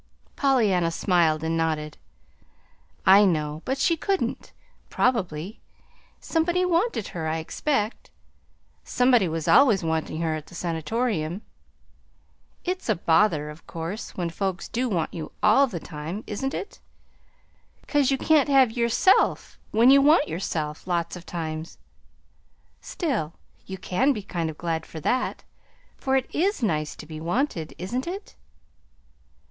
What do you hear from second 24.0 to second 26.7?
be kind of glad for that, for it IS